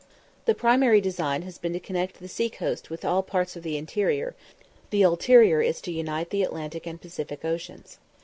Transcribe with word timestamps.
The 0.45 0.55
primary 0.55 0.99
design 0.99 1.43
has 1.43 1.59
been 1.59 1.73
to 1.73 1.79
connect 1.79 2.19
the 2.21 2.27
sea 2.27 2.49
coast 2.49 2.89
with 2.89 3.05
all 3.05 3.21
parts 3.21 3.55
of 3.55 3.61
the 3.61 3.77
interior, 3.77 4.33
the 4.89 5.03
ulterior 5.03 5.61
is 5.61 5.79
to 5.81 5.91
unite 5.91 6.31
the 6.31 6.41
Atlantic 6.41 6.87
and 6.87 6.99
Pacific 6.99 7.45
Oceans. 7.45 7.99